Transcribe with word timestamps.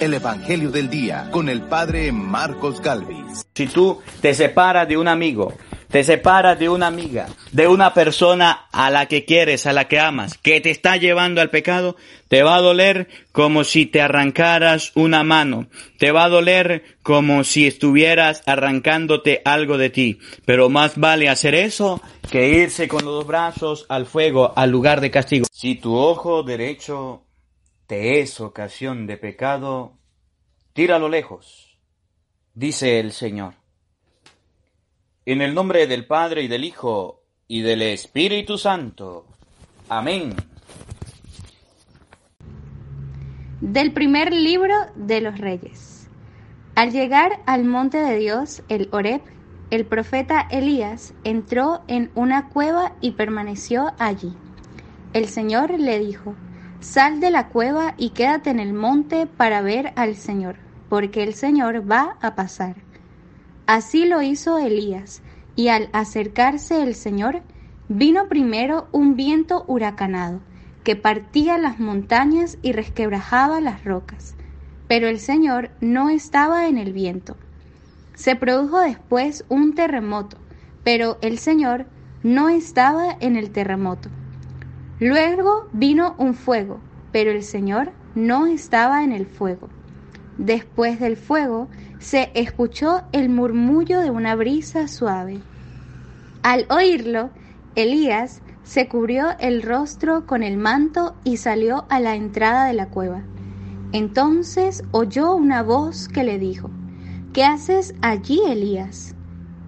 El 0.00 0.12
Evangelio 0.12 0.70
del 0.70 0.90
Día 0.90 1.28
con 1.30 1.48
el 1.48 1.62
Padre 1.62 2.12
Marcos 2.12 2.82
Galvis. 2.82 3.46
Si 3.54 3.66
tú 3.66 4.00
te 4.20 4.34
separas 4.34 4.86
de 4.86 4.98
un 4.98 5.08
amigo, 5.08 5.54
te 5.90 6.04
separas 6.04 6.58
de 6.58 6.68
una 6.68 6.88
amiga, 6.88 7.28
de 7.52 7.66
una 7.66 7.94
persona 7.94 8.66
a 8.72 8.90
la 8.90 9.06
que 9.06 9.24
quieres, 9.24 9.66
a 9.66 9.72
la 9.72 9.88
que 9.88 9.98
amas, 9.98 10.36
que 10.36 10.60
te 10.60 10.70
está 10.70 10.98
llevando 10.98 11.40
al 11.40 11.48
pecado, 11.48 11.96
te 12.28 12.42
va 12.42 12.56
a 12.56 12.60
doler 12.60 13.08
como 13.32 13.64
si 13.64 13.86
te 13.86 14.02
arrancaras 14.02 14.92
una 14.94 15.22
mano, 15.22 15.68
te 15.98 16.12
va 16.12 16.24
a 16.24 16.28
doler 16.28 16.84
como 17.02 17.42
si 17.44 17.66
estuvieras 17.66 18.42
arrancándote 18.44 19.40
algo 19.44 19.78
de 19.78 19.90
ti, 19.90 20.18
pero 20.44 20.68
más 20.68 20.98
vale 20.98 21.30
hacer 21.30 21.54
eso 21.54 22.02
que 22.30 22.50
irse 22.50 22.88
con 22.88 23.04
los 23.04 23.26
brazos 23.26 23.86
al 23.88 24.04
fuego, 24.04 24.52
al 24.56 24.70
lugar 24.70 25.00
de 25.00 25.10
castigo. 25.10 25.46
Si 25.50 25.76
tu 25.76 25.94
ojo 25.96 26.42
derecho 26.42 27.25
te 27.86 28.20
es 28.20 28.40
ocasión 28.40 29.06
de 29.06 29.16
pecado, 29.16 29.96
tíralo 30.72 31.08
lejos, 31.08 31.78
dice 32.54 32.98
el 32.98 33.12
Señor. 33.12 33.54
En 35.24 35.40
el 35.40 35.54
nombre 35.54 35.86
del 35.86 36.06
Padre 36.06 36.42
y 36.42 36.48
del 36.48 36.64
Hijo 36.64 37.22
y 37.48 37.62
del 37.62 37.82
Espíritu 37.82 38.58
Santo. 38.58 39.26
Amén. 39.88 40.34
Del 43.60 43.92
primer 43.92 44.32
libro 44.32 44.74
de 44.96 45.20
los 45.20 45.38
Reyes. 45.38 46.08
Al 46.74 46.92
llegar 46.92 47.40
al 47.46 47.64
monte 47.64 47.98
de 47.98 48.18
Dios, 48.18 48.62
el 48.68 48.88
Horeb, 48.92 49.22
el 49.70 49.86
profeta 49.86 50.46
Elías 50.50 51.14
entró 51.24 51.82
en 51.88 52.10
una 52.14 52.48
cueva 52.48 52.94
y 53.00 53.12
permaneció 53.12 53.92
allí. 53.98 54.34
El 55.12 55.26
Señor 55.26 55.80
le 55.80 55.98
dijo, 55.98 56.36
Sal 56.86 57.18
de 57.18 57.32
la 57.32 57.48
cueva 57.48 57.94
y 57.98 58.10
quédate 58.10 58.48
en 58.48 58.60
el 58.60 58.72
monte 58.72 59.26
para 59.26 59.60
ver 59.60 59.92
al 59.96 60.14
Señor, 60.14 60.54
porque 60.88 61.24
el 61.24 61.34
Señor 61.34 61.90
va 61.90 62.16
a 62.22 62.36
pasar. 62.36 62.76
Así 63.66 64.06
lo 64.06 64.22
hizo 64.22 64.56
Elías, 64.56 65.20
y 65.56 65.66
al 65.66 65.88
acercarse 65.92 66.84
el 66.84 66.94
Señor, 66.94 67.42
vino 67.88 68.28
primero 68.28 68.86
un 68.92 69.16
viento 69.16 69.64
huracanado, 69.66 70.40
que 70.84 70.94
partía 70.94 71.58
las 71.58 71.80
montañas 71.80 72.56
y 72.62 72.70
resquebrajaba 72.70 73.60
las 73.60 73.84
rocas. 73.84 74.36
Pero 74.86 75.08
el 75.08 75.18
Señor 75.18 75.70
no 75.80 76.08
estaba 76.08 76.68
en 76.68 76.78
el 76.78 76.92
viento. 76.92 77.36
Se 78.14 78.36
produjo 78.36 78.78
después 78.78 79.44
un 79.48 79.74
terremoto, 79.74 80.38
pero 80.84 81.18
el 81.20 81.38
Señor 81.38 81.86
no 82.22 82.48
estaba 82.48 83.16
en 83.18 83.34
el 83.34 83.50
terremoto. 83.50 84.08
Luego 84.98 85.68
vino 85.72 86.14
un 86.18 86.34
fuego, 86.34 86.80
pero 87.12 87.30
el 87.30 87.42
Señor 87.42 87.92
no 88.14 88.46
estaba 88.46 89.04
en 89.04 89.12
el 89.12 89.26
fuego. 89.26 89.68
Después 90.38 91.00
del 91.00 91.16
fuego 91.16 91.68
se 91.98 92.30
escuchó 92.34 93.02
el 93.12 93.28
murmullo 93.28 94.00
de 94.00 94.10
una 94.10 94.34
brisa 94.34 94.88
suave. 94.88 95.40
Al 96.42 96.66
oírlo, 96.70 97.30
Elías 97.74 98.42
se 98.62 98.88
cubrió 98.88 99.36
el 99.38 99.62
rostro 99.62 100.26
con 100.26 100.42
el 100.42 100.56
manto 100.56 101.14
y 101.24 101.36
salió 101.36 101.84
a 101.88 102.00
la 102.00 102.14
entrada 102.14 102.66
de 102.66 102.72
la 102.72 102.88
cueva. 102.88 103.22
Entonces 103.92 104.82
oyó 104.92 105.34
una 105.34 105.62
voz 105.62 106.08
que 106.08 106.24
le 106.24 106.38
dijo, 106.38 106.70
¿Qué 107.32 107.44
haces 107.44 107.94
allí, 108.00 108.40
Elías? 108.46 109.14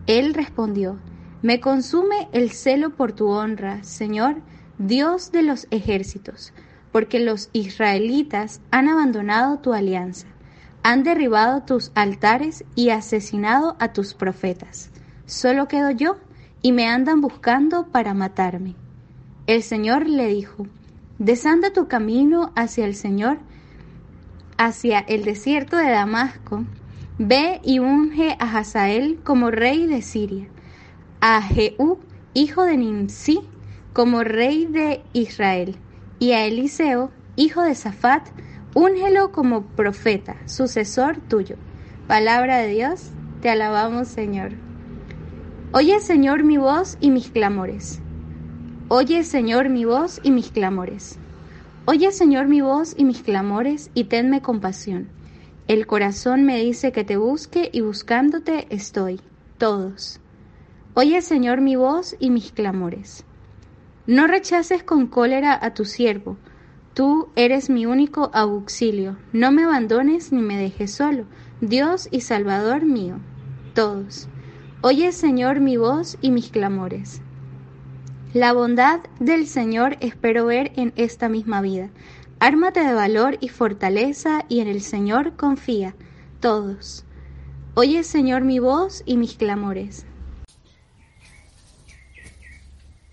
Él 0.06 0.32
respondió, 0.32 0.98
Me 1.42 1.60
consume 1.60 2.28
el 2.32 2.50
celo 2.50 2.96
por 2.96 3.12
tu 3.12 3.28
honra, 3.28 3.84
Señor, 3.84 4.36
Dios 4.78 5.32
de 5.32 5.42
los 5.42 5.66
ejércitos, 5.72 6.52
porque 6.92 7.18
los 7.18 7.50
israelitas 7.52 8.60
han 8.70 8.88
abandonado 8.88 9.58
tu 9.58 9.72
alianza, 9.72 10.28
han 10.84 11.02
derribado 11.02 11.62
tus 11.62 11.90
altares 11.96 12.64
y 12.76 12.90
asesinado 12.90 13.76
a 13.80 13.92
tus 13.92 14.14
profetas. 14.14 14.90
Solo 15.26 15.66
quedo 15.66 15.90
yo 15.90 16.18
y 16.62 16.70
me 16.70 16.86
andan 16.86 17.20
buscando 17.20 17.88
para 17.88 18.14
matarme. 18.14 18.76
El 19.48 19.64
Señor 19.64 20.08
le 20.08 20.28
dijo, 20.28 20.68
Desanda 21.18 21.72
tu 21.72 21.88
camino 21.88 22.52
hacia 22.54 22.84
el 22.84 22.94
Señor, 22.94 23.38
hacia 24.58 25.00
el 25.00 25.24
desierto 25.24 25.76
de 25.76 25.90
Damasco, 25.90 26.64
ve 27.18 27.60
y 27.64 27.80
unge 27.80 28.36
a 28.38 28.56
Hazael 28.58 29.18
como 29.24 29.50
rey 29.50 29.86
de 29.88 30.02
Siria, 30.02 30.46
a 31.20 31.42
Jehú, 31.42 31.98
hijo 32.34 32.62
de 32.62 32.76
Nimsi, 32.76 33.40
como 33.92 34.24
rey 34.24 34.66
de 34.66 35.02
Israel, 35.12 35.76
y 36.18 36.32
a 36.32 36.46
Eliseo, 36.46 37.10
hijo 37.36 37.62
de 37.62 37.74
Safat, 37.74 38.28
úngelo 38.74 39.32
como 39.32 39.62
profeta, 39.62 40.36
sucesor 40.46 41.20
tuyo. 41.28 41.56
Palabra 42.06 42.58
de 42.58 42.68
Dios, 42.68 43.10
te 43.40 43.50
alabamos 43.50 44.08
Señor. 44.08 44.52
Oye 45.72 46.00
Señor 46.00 46.44
mi 46.44 46.56
voz 46.56 46.96
y 47.00 47.10
mis 47.10 47.30
clamores. 47.30 48.00
Oye 48.88 49.22
Señor 49.22 49.68
mi 49.68 49.84
voz 49.84 50.20
y 50.22 50.30
mis 50.30 50.50
clamores. 50.50 51.18
Oye 51.84 52.10
Señor 52.10 52.48
mi 52.48 52.60
voz 52.60 52.94
y 52.96 53.04
mis 53.04 53.22
clamores 53.22 53.90
y 53.94 54.04
tenme 54.04 54.42
compasión. 54.42 55.08
El 55.68 55.86
corazón 55.86 56.44
me 56.44 56.58
dice 56.58 56.90
que 56.92 57.04
te 57.04 57.18
busque 57.18 57.68
y 57.72 57.82
buscándote 57.82 58.66
estoy, 58.70 59.20
todos. 59.58 60.20
Oye 60.94 61.20
Señor 61.20 61.60
mi 61.60 61.76
voz 61.76 62.16
y 62.18 62.30
mis 62.30 62.50
clamores. 62.50 63.24
No 64.08 64.26
rechaces 64.26 64.82
con 64.82 65.06
cólera 65.06 65.58
a 65.60 65.74
tu 65.74 65.84
siervo. 65.84 66.38
Tú 66.94 67.28
eres 67.36 67.68
mi 67.68 67.84
único 67.84 68.30
auxilio. 68.32 69.18
No 69.34 69.52
me 69.52 69.64
abandones 69.64 70.32
ni 70.32 70.40
me 70.40 70.56
dejes 70.56 70.92
solo, 70.92 71.26
Dios 71.60 72.08
y 72.10 72.22
Salvador 72.22 72.86
mío. 72.86 73.16
Todos. 73.74 74.30
Oye, 74.80 75.12
Señor, 75.12 75.60
mi 75.60 75.76
voz 75.76 76.16
y 76.22 76.30
mis 76.30 76.50
clamores. 76.50 77.20
La 78.32 78.54
bondad 78.54 79.00
del 79.20 79.46
Señor 79.46 79.98
espero 80.00 80.46
ver 80.46 80.72
en 80.76 80.94
esta 80.96 81.28
misma 81.28 81.60
vida. 81.60 81.90
Ármate 82.40 82.80
de 82.80 82.94
valor 82.94 83.36
y 83.40 83.50
fortaleza 83.50 84.46
y 84.48 84.60
en 84.60 84.68
el 84.68 84.80
Señor 84.80 85.36
confía. 85.36 85.94
Todos. 86.40 87.04
Oye, 87.74 88.02
Señor, 88.04 88.42
mi 88.42 88.58
voz 88.58 89.02
y 89.04 89.18
mis 89.18 89.34
clamores. 89.34 90.06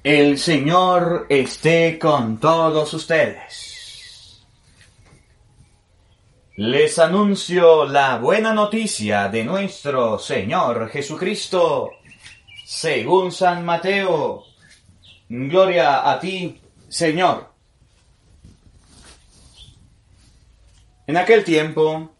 El 0.05 0.38
Señor 0.38 1.25
esté 1.29 1.97
con 1.97 2.38
todos 2.39 2.93
ustedes. 2.93 4.45
Les 6.57 6.99
anuncio 6.99 7.85
la 7.85 8.19
buena 8.19 8.53
noticia 8.53 9.29
de 9.29 9.44
nuestro 9.44 10.19
Señor 10.19 10.91
Jesucristo, 10.91 11.89
según 12.63 13.31
San 13.31 13.65
Mateo. 13.65 14.44
Gloria 15.27 16.07
a 16.07 16.19
ti, 16.19 16.61
Señor. 16.88 17.51
En 21.07 21.17
aquel 21.17 21.44
tiempo, 21.44 22.11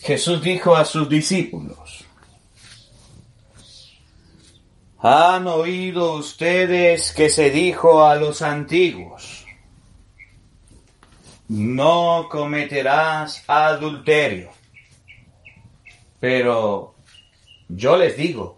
Jesús 0.00 0.42
dijo 0.42 0.74
a 0.74 0.84
sus 0.84 1.08
discípulos, 1.08 2.07
Han 5.00 5.46
oído 5.46 6.14
ustedes 6.14 7.12
que 7.12 7.28
se 7.30 7.50
dijo 7.50 8.04
a 8.04 8.16
los 8.16 8.42
antiguos, 8.42 9.46
no 11.46 12.26
cometerás 12.28 13.44
adulterio. 13.46 14.50
Pero 16.18 16.96
yo 17.68 17.96
les 17.96 18.16
digo 18.16 18.56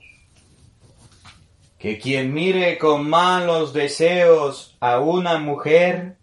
que 1.78 1.98
quien 1.98 2.32
mire 2.32 2.78
con 2.78 3.08
malos 3.08 3.74
deseos 3.74 4.78
a 4.80 4.98
una 4.98 5.38
mujer, 5.38 6.16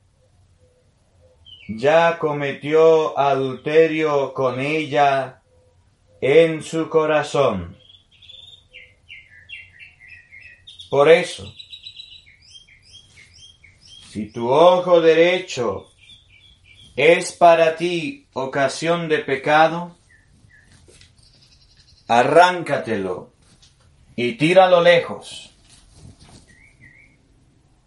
ya 1.70 2.18
cometió 2.18 3.18
adulterio 3.20 4.34
con 4.34 4.60
ella 4.60 5.42
en 6.22 6.64
su 6.64 6.90
corazón. 6.90 7.78
Por 10.90 11.10
eso, 11.10 11.54
si 14.10 14.32
tu 14.32 14.50
ojo 14.50 15.02
derecho 15.02 15.88
es 16.96 17.34
para 17.34 17.76
ti 17.76 18.28
ocasión 18.34 19.10
de 19.10 19.20
pecado, 19.20 19.98
arráncatelo 22.08 23.34
y 24.16 24.34
tíralo 24.34 24.82
lejos, 24.82 25.52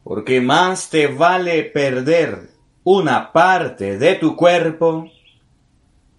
porque 0.04 0.42
más 0.42 0.90
te 0.90 1.06
vale 1.06 1.62
perder 1.64 2.50
una 2.84 3.32
parte 3.32 3.98
de 3.98 4.14
tu 4.16 4.36
cuerpo 4.36 5.10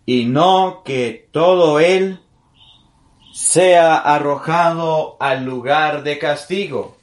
y 0.06 0.26
no 0.26 0.82
que 0.84 1.30
todo 1.32 1.80
él 1.80 2.20
sea 3.34 3.98
arrojado 3.98 5.18
al 5.20 5.46
lugar 5.46 6.04
de 6.04 6.20
castigo. 6.20 6.98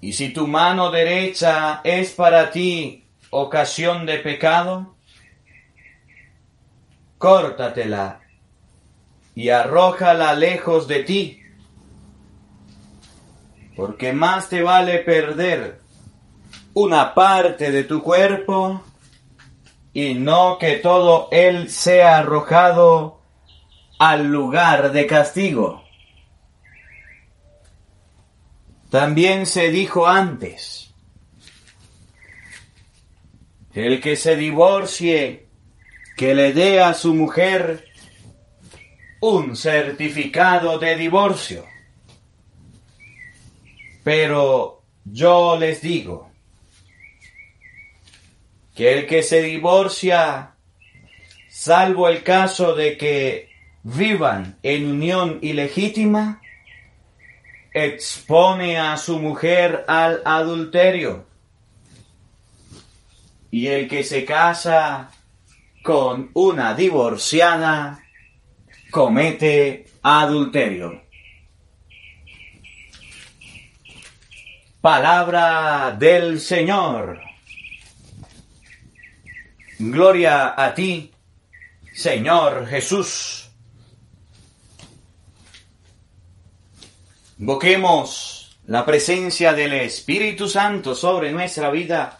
Y 0.00 0.12
si 0.12 0.32
tu 0.32 0.46
mano 0.46 0.90
derecha 0.90 1.80
es 1.84 2.12
para 2.12 2.50
ti 2.50 3.04
ocasión 3.30 4.06
de 4.06 4.18
pecado, 4.18 4.94
córtatela 7.18 8.20
y 9.34 9.50
arrójala 9.50 10.34
lejos 10.34 10.88
de 10.88 11.02
ti, 11.02 11.42
porque 13.76 14.12
más 14.12 14.48
te 14.48 14.62
vale 14.62 14.98
perder 14.98 15.80
una 16.74 17.12
parte 17.14 17.72
de 17.72 17.84
tu 17.84 18.02
cuerpo 18.02 18.82
y 19.92 20.14
no 20.14 20.58
que 20.58 20.76
todo 20.76 21.28
él 21.32 21.70
sea 21.70 22.18
arrojado 22.18 23.17
al 23.98 24.26
lugar 24.26 24.92
de 24.92 25.06
castigo. 25.06 25.84
También 28.90 29.44
se 29.44 29.70
dijo 29.70 30.06
antes, 30.06 30.94
el 33.74 34.00
que 34.00 34.16
se 34.16 34.36
divorcie, 34.36 35.46
que 36.16 36.34
le 36.34 36.52
dé 36.52 36.80
a 36.80 36.94
su 36.94 37.14
mujer 37.14 37.84
un 39.20 39.56
certificado 39.56 40.78
de 40.78 40.96
divorcio. 40.96 41.64
Pero 44.02 44.82
yo 45.04 45.58
les 45.58 45.82
digo 45.82 46.30
que 48.74 48.94
el 48.94 49.06
que 49.06 49.22
se 49.22 49.42
divorcia, 49.42 50.54
salvo 51.48 52.08
el 52.08 52.22
caso 52.22 52.74
de 52.74 52.96
que 52.96 53.47
vivan 53.82 54.58
en 54.62 54.90
unión 54.90 55.38
ilegítima, 55.42 56.40
expone 57.72 58.78
a 58.78 58.96
su 58.96 59.18
mujer 59.18 59.84
al 59.88 60.22
adulterio. 60.24 61.26
Y 63.50 63.68
el 63.68 63.88
que 63.88 64.04
se 64.04 64.24
casa 64.24 65.10
con 65.82 66.30
una 66.34 66.74
divorciada 66.74 68.04
comete 68.90 69.86
adulterio. 70.02 71.02
Palabra 74.80 75.96
del 75.98 76.40
Señor. 76.40 77.20
Gloria 79.78 80.54
a 80.56 80.74
ti, 80.74 81.12
Señor 81.92 82.66
Jesús. 82.66 83.47
Invoquemos 87.40 88.58
la 88.66 88.84
presencia 88.84 89.52
del 89.52 89.72
Espíritu 89.72 90.48
Santo 90.48 90.96
sobre 90.96 91.30
nuestra 91.30 91.70
vida, 91.70 92.18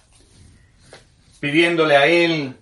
pidiéndole 1.41 1.97
a 1.97 2.07
Él 2.07 2.55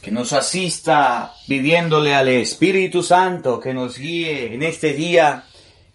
que 0.00 0.10
nos 0.10 0.32
asista, 0.32 1.34
pidiéndole 1.46 2.14
al 2.14 2.28
Espíritu 2.28 3.02
Santo 3.02 3.60
que 3.60 3.74
nos 3.74 3.98
guíe 3.98 4.54
en 4.54 4.62
este 4.62 4.94
día, 4.94 5.44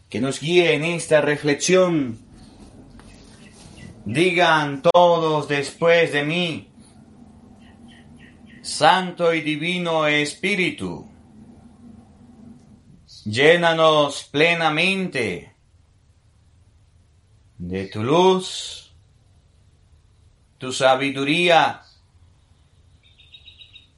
que 0.09 0.21
nos 0.21 0.39
guíe 0.39 0.75
en 0.75 0.83
esta 0.83 1.21
reflexión. 1.21 2.19
Digan 4.05 4.83
todos 4.83 5.47
después 5.47 6.13
de 6.13 6.23
mí, 6.23 6.71
Santo 8.61 9.33
y 9.33 9.41
Divino 9.41 10.05
Espíritu, 10.05 11.09
llénanos 13.25 14.25
plenamente 14.25 15.58
de 17.59 17.85
tu 17.87 18.01
luz, 18.01 18.91
tu 20.57 20.71
sabiduría, 20.71 21.83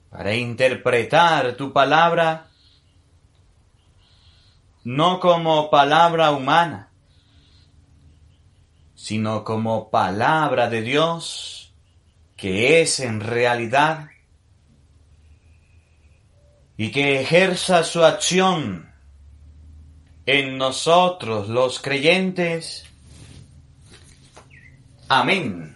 para 0.09 0.35
interpretar 0.35 1.55
tu 1.55 1.71
palabra 1.71 2.49
no 4.83 5.19
como 5.19 5.69
palabra 5.69 6.31
humana, 6.31 6.91
sino 8.95 9.43
como 9.43 9.89
palabra 9.89 10.67
de 10.67 10.81
Dios 10.81 11.73
que 12.35 12.81
es 12.81 12.99
en 12.99 13.21
realidad 13.21 14.09
y 16.75 16.91
que 16.91 17.21
ejerza 17.21 17.83
su 17.83 18.03
acción 18.03 18.91
en 20.25 20.57
nosotros 20.57 21.47
los 21.47 21.79
creyentes 21.79 22.90
Amén. 25.13 25.75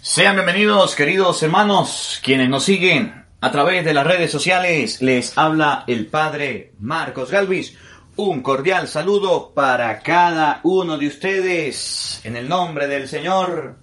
Sean 0.00 0.34
bienvenidos, 0.34 0.94
queridos 0.94 1.42
hermanos, 1.42 2.18
quienes 2.24 2.48
nos 2.48 2.64
siguen 2.64 3.26
a 3.38 3.50
través 3.50 3.84
de 3.84 3.92
las 3.92 4.06
redes 4.06 4.30
sociales. 4.30 5.02
Les 5.02 5.36
habla 5.36 5.84
el 5.86 6.06
Padre 6.06 6.72
Marcos 6.78 7.30
Galvis. 7.30 7.76
Un 8.16 8.40
cordial 8.40 8.88
saludo 8.88 9.52
para 9.52 10.00
cada 10.00 10.60
uno 10.62 10.96
de 10.96 11.06
ustedes 11.06 12.22
en 12.24 12.34
el 12.34 12.48
nombre 12.48 12.86
del 12.86 13.06
Señor. 13.06 13.76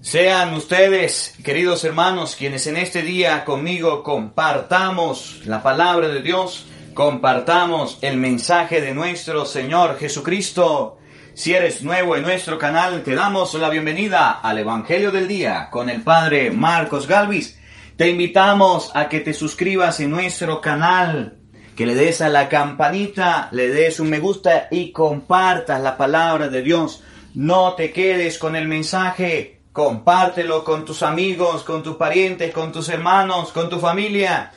Sean 0.00 0.54
ustedes, 0.54 1.34
queridos 1.42 1.82
hermanos, 1.82 2.36
quienes 2.36 2.68
en 2.68 2.76
este 2.76 3.02
día 3.02 3.44
conmigo 3.44 4.04
compartamos 4.04 5.40
la 5.44 5.60
palabra 5.60 6.06
de 6.06 6.22
Dios 6.22 6.66
compartamos 6.94 7.98
el 8.02 8.16
mensaje 8.16 8.80
de 8.80 8.94
nuestro 8.94 9.44
Señor 9.44 9.98
Jesucristo. 9.98 10.98
Si 11.34 11.52
eres 11.52 11.82
nuevo 11.82 12.16
en 12.16 12.22
nuestro 12.22 12.56
canal, 12.56 13.02
te 13.02 13.16
damos 13.16 13.52
la 13.54 13.68
bienvenida 13.68 14.30
al 14.30 14.58
Evangelio 14.58 15.10
del 15.10 15.26
Día 15.26 15.68
con 15.72 15.90
el 15.90 16.02
Padre 16.02 16.52
Marcos 16.52 17.08
Galvis. 17.08 17.58
Te 17.96 18.08
invitamos 18.08 18.92
a 18.94 19.08
que 19.08 19.20
te 19.20 19.34
suscribas 19.34 19.98
en 19.98 20.10
nuestro 20.10 20.60
canal, 20.60 21.38
que 21.74 21.84
le 21.84 21.96
des 21.96 22.20
a 22.20 22.28
la 22.28 22.48
campanita, 22.48 23.48
le 23.50 23.68
des 23.68 23.98
un 23.98 24.08
me 24.08 24.20
gusta 24.20 24.68
y 24.70 24.92
compartas 24.92 25.82
la 25.82 25.96
palabra 25.96 26.48
de 26.48 26.62
Dios. 26.62 27.02
No 27.34 27.74
te 27.74 27.92
quedes 27.92 28.38
con 28.38 28.54
el 28.54 28.68
mensaje, 28.68 29.62
compártelo 29.72 30.62
con 30.62 30.84
tus 30.84 31.02
amigos, 31.02 31.64
con 31.64 31.82
tus 31.82 31.96
parientes, 31.96 32.52
con 32.54 32.70
tus 32.70 32.88
hermanos, 32.88 33.50
con 33.50 33.68
tu 33.68 33.80
familia 33.80 34.52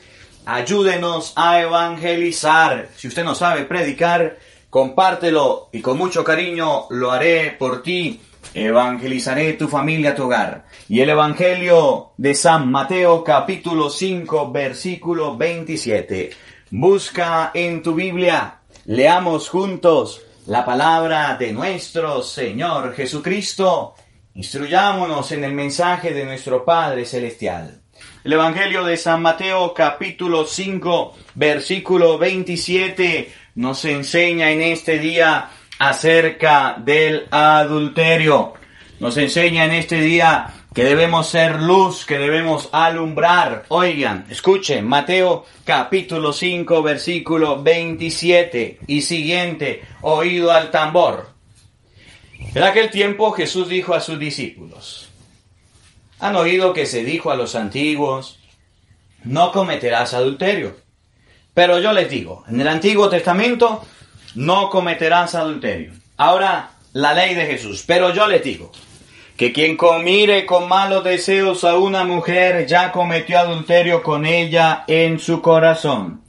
ayúdenos 0.47 1.33
a 1.35 1.59
evangelizar. 1.59 2.87
Si 2.95 3.09
usted 3.09 3.25
no 3.25 3.35
sabe 3.35 3.65
predicar, 3.65 4.37
compártelo 4.69 5.67
y 5.73 5.81
con 5.81 5.97
mucho 5.97 6.23
cariño 6.23 6.85
lo 6.89 7.11
haré 7.11 7.51
por 7.51 7.83
ti. 7.83 8.21
Evangelizaré 8.53 9.53
tu 9.53 9.67
familia, 9.67 10.15
tu 10.15 10.23
hogar. 10.23 10.65
Y 10.87 11.01
el 11.01 11.09
Evangelio 11.09 12.13
de 12.15 12.33
San 12.33 12.71
Mateo 12.71 13.25
capítulo 13.25 13.89
5 13.89 14.49
versículo 14.51 15.35
27. 15.35 16.29
Busca 16.71 17.51
en 17.53 17.83
tu 17.83 17.93
Biblia, 17.93 18.59
leamos 18.85 19.49
juntos 19.49 20.21
la 20.45 20.63
palabra 20.63 21.35
de 21.37 21.51
nuestro 21.51 22.23
Señor 22.23 22.95
Jesucristo. 22.95 23.95
Instruyámonos 24.33 25.29
en 25.33 25.43
el 25.43 25.51
mensaje 25.51 26.13
de 26.13 26.23
nuestro 26.23 26.63
Padre 26.63 27.03
Celestial. 27.03 27.81
El 28.23 28.33
Evangelio 28.33 28.83
de 28.83 28.97
San 28.97 29.21
Mateo 29.21 29.73
capítulo 29.73 30.45
5 30.45 31.17
versículo 31.35 32.17
27 32.17 33.31
nos 33.55 33.85
enseña 33.85 34.51
en 34.51 34.61
este 34.61 34.99
día 34.99 35.49
acerca 35.79 36.75
del 36.77 37.27
adulterio. 37.31 38.53
Nos 38.99 39.17
enseña 39.17 39.65
en 39.65 39.71
este 39.71 40.01
día 40.01 40.53
que 40.73 40.83
debemos 40.83 41.27
ser 41.27 41.61
luz, 41.61 42.05
que 42.05 42.17
debemos 42.17 42.69
alumbrar. 42.71 43.65
Oigan, 43.69 44.25
escuchen, 44.29 44.85
Mateo 44.85 45.45
capítulo 45.65 46.33
5 46.33 46.83
versículo 46.83 47.63
27 47.63 48.79
y 48.87 49.01
siguiente, 49.01 49.81
oído 50.01 50.51
al 50.51 50.69
tambor. 50.69 51.29
En 52.53 52.63
aquel 52.63 52.91
tiempo 52.91 53.31
Jesús 53.31 53.69
dijo 53.69 53.93
a 53.93 54.01
sus 54.01 54.19
discípulos, 54.19 55.06
han 56.19 56.35
oído 56.35 56.73
que 56.73 56.85
se 56.85 57.03
dijo 57.03 57.31
a 57.31 57.35
los 57.35 57.55
antiguos, 57.55 58.39
no 59.23 59.51
cometerás 59.51 60.13
adulterio. 60.13 60.75
Pero 61.53 61.79
yo 61.79 61.91
les 61.93 62.09
digo, 62.09 62.43
en 62.47 62.61
el 62.61 62.67
Antiguo 62.67 63.09
Testamento 63.09 63.83
no 64.35 64.69
cometerás 64.69 65.35
adulterio. 65.35 65.93
Ahora, 66.17 66.71
la 66.93 67.13
ley 67.13 67.35
de 67.35 67.45
Jesús. 67.45 67.83
Pero 67.85 68.13
yo 68.13 68.27
les 68.27 68.43
digo 68.43 68.71
que 69.35 69.53
quien 69.53 69.77
comire 69.77 70.45
con 70.45 70.67
malos 70.67 71.03
deseos 71.03 71.63
a 71.63 71.77
una 71.77 72.03
mujer 72.03 72.65
ya 72.65 72.91
cometió 72.91 73.39
adulterio 73.39 74.01
con 74.01 74.25
ella 74.25 74.83
en 74.87 75.19
su 75.19 75.41
corazón. 75.41 76.21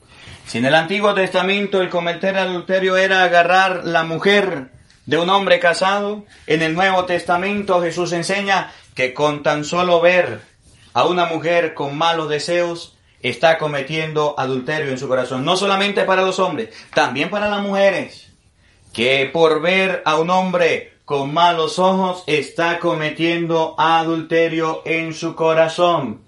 Si 0.46 0.58
en 0.58 0.66
el 0.66 0.74
Antiguo 0.74 1.14
Testamento 1.14 1.80
el 1.80 1.88
cometer 1.88 2.36
adulterio 2.36 2.96
era 2.96 3.22
agarrar 3.22 3.84
la 3.84 4.04
mujer 4.04 4.70
de 5.08 5.16
un 5.16 5.30
hombre 5.30 5.58
casado, 5.58 6.26
en 6.46 6.60
el 6.60 6.74
Nuevo 6.74 7.06
Testamento 7.06 7.80
Jesús 7.80 8.12
enseña 8.12 8.70
que 8.94 9.14
con 9.14 9.42
tan 9.42 9.64
solo 9.64 10.02
ver 10.02 10.42
a 10.92 11.06
una 11.06 11.24
mujer 11.24 11.72
con 11.72 11.96
malos 11.96 12.28
deseos, 12.28 12.94
está 13.22 13.56
cometiendo 13.56 14.34
adulterio 14.36 14.90
en 14.90 14.98
su 14.98 15.08
corazón. 15.08 15.46
No 15.46 15.56
solamente 15.56 16.04
para 16.04 16.20
los 16.20 16.38
hombres, 16.38 16.74
también 16.92 17.30
para 17.30 17.48
las 17.48 17.62
mujeres, 17.62 18.30
que 18.92 19.30
por 19.32 19.62
ver 19.62 20.02
a 20.04 20.18
un 20.18 20.28
hombre 20.28 20.92
con 21.06 21.32
malos 21.32 21.78
ojos 21.78 22.22
está 22.26 22.78
cometiendo 22.78 23.76
adulterio 23.78 24.82
en 24.84 25.14
su 25.14 25.34
corazón. 25.34 26.20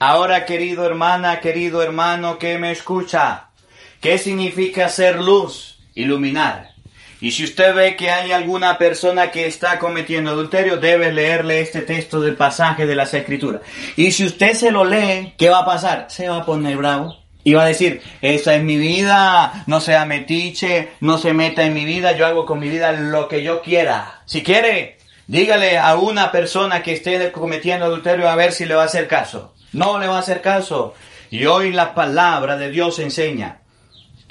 Ahora, 0.00 0.44
querido 0.44 0.84
hermana, 0.84 1.38
querido 1.38 1.84
hermano 1.84 2.36
que 2.40 2.58
me 2.58 2.72
escucha, 2.72 3.50
¿qué 4.00 4.18
significa 4.18 4.88
ser 4.88 5.22
luz? 5.22 5.78
Iluminar. 5.94 6.73
Y 7.24 7.30
si 7.30 7.44
usted 7.44 7.74
ve 7.74 7.96
que 7.96 8.10
hay 8.10 8.32
alguna 8.32 8.76
persona 8.76 9.30
que 9.30 9.46
está 9.46 9.78
cometiendo 9.78 10.32
adulterio, 10.32 10.76
debe 10.76 11.10
leerle 11.10 11.62
este 11.62 11.80
texto 11.80 12.20
del 12.20 12.36
pasaje 12.36 12.84
de 12.84 12.94
las 12.94 13.14
Escrituras. 13.14 13.62
Y 13.96 14.12
si 14.12 14.26
usted 14.26 14.52
se 14.52 14.70
lo 14.70 14.84
lee, 14.84 15.32
¿qué 15.38 15.48
va 15.48 15.60
a 15.60 15.64
pasar? 15.64 16.04
Se 16.10 16.28
va 16.28 16.36
a 16.36 16.44
poner 16.44 16.76
bravo. 16.76 17.16
Y 17.42 17.54
va 17.54 17.62
a 17.62 17.68
decir, 17.68 18.02
esa 18.20 18.54
es 18.54 18.62
mi 18.62 18.76
vida, 18.76 19.64
no 19.66 19.80
sea 19.80 20.04
metiche, 20.04 20.90
no 21.00 21.16
se 21.16 21.32
meta 21.32 21.62
en 21.62 21.72
mi 21.72 21.86
vida, 21.86 22.12
yo 22.12 22.26
hago 22.26 22.44
con 22.44 22.58
mi 22.58 22.68
vida 22.68 22.92
lo 22.92 23.26
que 23.26 23.42
yo 23.42 23.62
quiera. 23.62 24.20
Si 24.26 24.42
quiere, 24.42 24.98
dígale 25.26 25.78
a 25.78 25.96
una 25.96 26.30
persona 26.30 26.82
que 26.82 26.92
esté 26.92 27.32
cometiendo 27.32 27.86
adulterio 27.86 28.28
a 28.28 28.36
ver 28.36 28.52
si 28.52 28.66
le 28.66 28.74
va 28.74 28.82
a 28.82 28.84
hacer 28.84 29.08
caso. 29.08 29.54
No 29.72 29.98
le 29.98 30.08
va 30.08 30.16
a 30.16 30.20
hacer 30.20 30.42
caso. 30.42 30.92
Y 31.30 31.46
hoy 31.46 31.72
la 31.72 31.94
palabra 31.94 32.58
de 32.58 32.70
Dios 32.70 32.98
enseña 32.98 33.62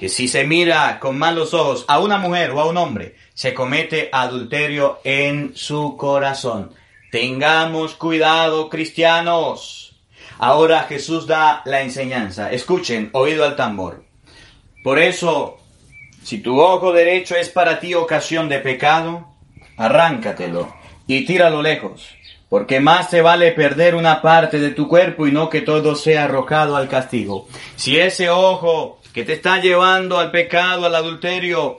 si 0.10 0.28
se 0.28 0.46
mira 0.46 1.00
con 1.00 1.18
malos 1.18 1.54
ojos 1.54 1.86
a 1.88 2.00
una 2.00 2.18
mujer 2.18 2.52
o 2.52 2.60
a 2.60 2.66
un 2.66 2.78
hombre, 2.78 3.16
se 3.34 3.54
comete 3.54 4.10
adulterio 4.12 5.00
en 5.04 5.52
su 5.56 5.98
corazón. 5.98 6.72
Tengamos 7.12 7.94
cuidado, 7.94 8.70
cristianos. 8.70 9.96
Ahora 10.40 10.84
Jesús 10.84 11.28
da 11.28 11.62
la 11.66 11.82
enseñanza. 11.82 12.52
Escuchen, 12.52 13.10
oído 13.14 13.46
al 13.46 13.56
tambor. 13.56 14.04
Por 14.84 15.00
eso, 15.00 15.58
si 16.24 16.40
tu 16.40 16.60
ojo 16.60 16.92
derecho 16.92 17.36
es 17.36 17.50
para 17.50 17.80
ti 17.80 17.94
ocasión 17.94 18.50
de 18.50 18.60
pecado, 18.60 19.28
arráncatelo 19.78 20.74
y 21.08 21.26
tíralo 21.26 21.62
lejos, 21.62 22.08
porque 22.50 22.80
más 22.80 23.10
te 23.10 23.22
vale 23.22 23.52
perder 23.52 23.96
una 23.96 24.22
parte 24.22 24.60
de 24.60 24.72
tu 24.72 24.88
cuerpo 24.88 25.28
y 25.28 25.32
no 25.32 25.50
que 25.50 25.62
todo 25.62 25.96
sea 25.96 26.26
arrojado 26.26 26.76
al 26.76 26.90
castigo. 26.90 27.48
Si 27.76 27.98
ese 27.98 28.30
ojo 28.30 29.00
que 29.14 29.24
te 29.24 29.34
está 29.34 29.60
llevando 29.60 30.20
al 30.20 30.32
pecado, 30.32 30.86
al 30.86 30.96
adulterio, 30.96 31.78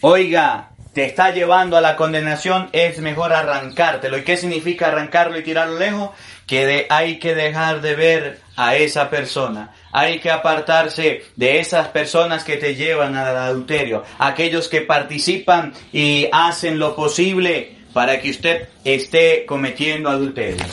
oiga, 0.00 0.70
te 0.92 1.06
está 1.06 1.30
llevando 1.30 1.76
a 1.76 1.80
la 1.80 1.96
condenación, 1.96 2.68
es 2.72 2.98
mejor 2.98 3.32
arrancártelo. 3.32 4.18
¿Y 4.18 4.24
qué 4.24 4.36
significa 4.36 4.88
arrancarlo 4.88 5.38
y 5.38 5.42
tirarlo 5.42 5.78
lejos? 5.78 6.10
Que 6.46 6.86
hay 6.90 7.18
que 7.18 7.34
dejar 7.34 7.80
de 7.80 7.94
ver 7.94 8.40
a 8.56 8.76
esa 8.76 9.08
persona. 9.08 9.72
Hay 9.90 10.18
que 10.18 10.30
apartarse 10.30 11.24
de 11.36 11.60
esas 11.60 11.88
personas 11.88 12.44
que 12.44 12.56
te 12.56 12.74
llevan 12.74 13.16
al 13.16 13.36
adulterio. 13.36 14.04
Aquellos 14.18 14.68
que 14.68 14.82
participan 14.82 15.72
y 15.92 16.28
hacen 16.30 16.78
lo 16.78 16.94
posible 16.94 17.78
para 17.94 18.20
que 18.20 18.30
usted 18.30 18.68
esté 18.84 19.46
cometiendo 19.46 20.10
adulterio. 20.10 20.64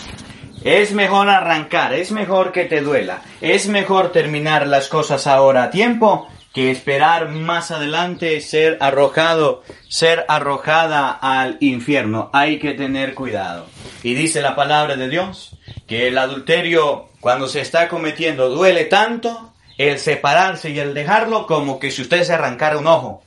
Es 0.63 0.91
mejor 0.91 1.29
arrancar, 1.29 1.93
es 1.93 2.11
mejor 2.11 2.51
que 2.51 2.65
te 2.65 2.81
duela, 2.81 3.21
es 3.39 3.67
mejor 3.67 4.11
terminar 4.11 4.67
las 4.67 4.89
cosas 4.89 5.25
ahora 5.25 5.63
a 5.63 5.71
tiempo 5.71 6.27
que 6.53 6.71
esperar 6.71 7.29
más 7.29 7.71
adelante 7.71 8.41
ser 8.41 8.77
arrojado, 8.81 9.63
ser 9.87 10.25
arrojada 10.27 11.11
al 11.11 11.57
infierno. 11.61 12.29
Hay 12.33 12.59
que 12.59 12.73
tener 12.73 13.13
cuidado. 13.13 13.67
Y 14.03 14.15
dice 14.15 14.41
la 14.41 14.55
palabra 14.55 14.95
de 14.95 15.09
Dios 15.09 15.55
que 15.87 16.07
el 16.07 16.17
adulterio 16.17 17.07
cuando 17.19 17.47
se 17.47 17.61
está 17.61 17.87
cometiendo 17.87 18.49
duele 18.49 18.85
tanto 18.85 19.53
el 19.77 19.99
separarse 19.99 20.71
y 20.71 20.79
el 20.79 20.93
dejarlo 20.93 21.47
como 21.47 21.79
que 21.79 21.91
si 21.91 22.01
usted 22.01 22.23
se 22.23 22.33
arrancara 22.33 22.77
un 22.77 22.87
ojo, 22.87 23.23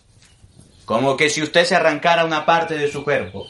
como 0.85 1.17
que 1.17 1.31
si 1.31 1.43
usted 1.43 1.65
se 1.65 1.77
arrancara 1.77 2.25
una 2.25 2.45
parte 2.45 2.77
de 2.77 2.91
su 2.91 3.05
cuerpo. 3.05 3.47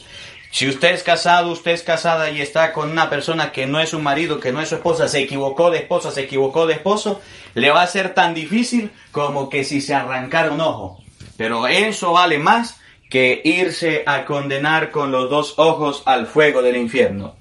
Si 0.52 0.68
usted 0.68 0.92
es 0.92 1.02
casado, 1.02 1.50
usted 1.50 1.71
es 1.71 1.82
casada 1.82 2.30
y 2.30 2.42
está 2.42 2.75
con 2.75 2.90
una 2.90 3.09
persona 3.09 3.52
que 3.52 3.66
no 3.66 3.80
es 3.80 3.88
su 3.88 4.00
marido, 4.00 4.38
que 4.38 4.52
no 4.52 4.61
es 4.61 4.68
su 4.68 4.75
esposa, 4.75 5.09
se 5.09 5.21
equivocó 5.21 5.71
de 5.71 5.78
esposa, 5.78 6.11
se 6.11 6.21
equivocó 6.21 6.66
de 6.66 6.75
esposo, 6.75 7.23
le 7.54 7.71
va 7.71 7.80
a 7.80 7.87
ser 7.87 8.12
tan 8.12 8.35
difícil 8.35 8.90
como 9.12 9.49
que 9.49 9.64
si 9.64 9.80
se 9.80 9.94
arrancara 9.94 10.52
un 10.52 10.61
ojo. 10.61 11.02
Pero 11.38 11.66
eso 11.66 12.12
vale 12.12 12.38
más 12.38 12.78
que 13.09 13.40
irse 13.42 14.02
a 14.04 14.26
condenar 14.26 14.90
con 14.90 15.11
los 15.11 15.30
dos 15.30 15.54
ojos 15.56 16.02
al 16.04 16.26
fuego 16.26 16.61
del 16.61 16.76
infierno. 16.76 17.35